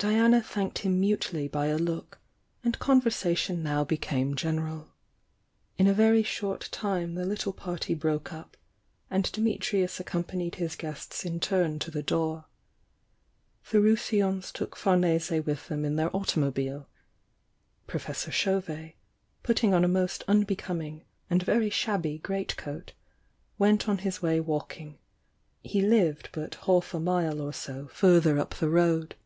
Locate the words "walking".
24.38-24.96